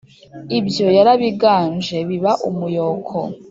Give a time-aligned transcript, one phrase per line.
[0.59, 3.17] ibyo yarabiganje biba umuyoko!